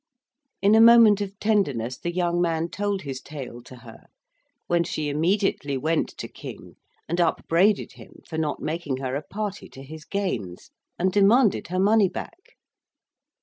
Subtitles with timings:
[0.63, 4.07] In a moment of tenderness the young man told his tale to her,
[4.65, 6.77] when she immediately went to King
[7.07, 11.77] and upbraided him for not making her a party to his gains, and demanded her
[11.77, 12.57] money back.